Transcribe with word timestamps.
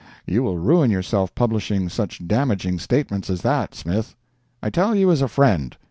You 0.25 0.41
will 0.41 0.57
ruin 0.57 0.89
yourself 0.89 1.35
publishing 1.35 1.87
such 1.87 2.25
damaging 2.27 2.79
statements 2.79 3.29
as 3.29 3.41
that, 3.43 3.75
Smith. 3.75 4.15
I 4.63 4.71
tell 4.71 4.95
you 4.95 5.11
as 5.11 5.21
a 5.21 5.27
friend. 5.27 5.77